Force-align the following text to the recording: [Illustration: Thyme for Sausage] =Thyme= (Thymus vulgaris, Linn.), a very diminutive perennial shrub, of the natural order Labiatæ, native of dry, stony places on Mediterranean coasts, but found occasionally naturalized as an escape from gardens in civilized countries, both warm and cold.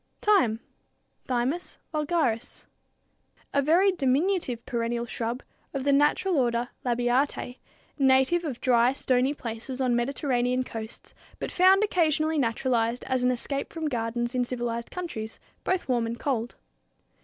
[Illustration: 0.25 0.41
Thyme 0.47 0.57
for 0.57 0.63
Sausage] 0.63 1.27
=Thyme= 1.27 1.51
(Thymus 1.51 1.77
vulgaris, 1.91 2.65
Linn.), 2.65 3.45
a 3.53 3.61
very 3.61 3.91
diminutive 3.91 4.65
perennial 4.65 5.05
shrub, 5.05 5.43
of 5.75 5.83
the 5.83 5.93
natural 5.93 6.39
order 6.39 6.69
Labiatæ, 6.83 7.57
native 7.99 8.43
of 8.43 8.59
dry, 8.59 8.93
stony 8.93 9.35
places 9.35 9.79
on 9.79 9.95
Mediterranean 9.95 10.63
coasts, 10.63 11.13
but 11.37 11.51
found 11.51 11.83
occasionally 11.83 12.39
naturalized 12.39 13.03
as 13.03 13.23
an 13.23 13.29
escape 13.29 13.71
from 13.71 13.89
gardens 13.89 14.33
in 14.33 14.43
civilized 14.43 14.89
countries, 14.89 15.39
both 15.63 15.87
warm 15.87 16.07
and 16.07 16.19
cold. 16.19 16.55